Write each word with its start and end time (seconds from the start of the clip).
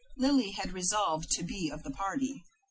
Lily 0.17 0.49
had 0.53 0.73
resolved 0.73 1.29
to 1.33 1.43
be 1.43 1.69
of 1.69 1.83
the 1.83 1.91
party. 1.91 2.43